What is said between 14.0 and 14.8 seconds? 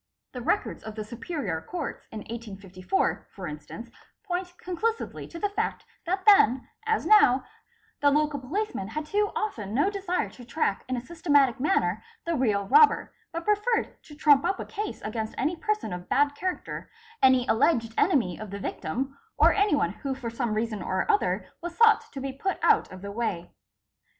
to trump up a